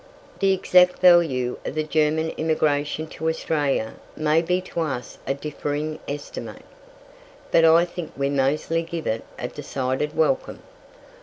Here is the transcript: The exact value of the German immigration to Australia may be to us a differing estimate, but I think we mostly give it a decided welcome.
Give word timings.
The 0.39 0.51
exact 0.51 0.97
value 0.97 1.59
of 1.63 1.75
the 1.75 1.83
German 1.83 2.31
immigration 2.31 3.05
to 3.09 3.29
Australia 3.29 3.93
may 4.15 4.41
be 4.41 4.59
to 4.61 4.79
us 4.79 5.19
a 5.27 5.35
differing 5.35 5.99
estimate, 6.07 6.63
but 7.51 7.65
I 7.65 7.85
think 7.85 8.11
we 8.17 8.27
mostly 8.27 8.81
give 8.81 9.05
it 9.05 9.23
a 9.37 9.47
decided 9.47 10.17
welcome. 10.17 10.63